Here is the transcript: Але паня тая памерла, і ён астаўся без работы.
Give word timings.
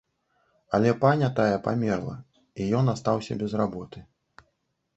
Але 0.77 0.93
паня 1.03 1.29
тая 1.41 1.59
памерла, 1.67 2.15
і 2.63 2.69
ён 2.81 2.89
астаўся 2.97 3.41
без 3.43 3.51
работы. 3.65 4.05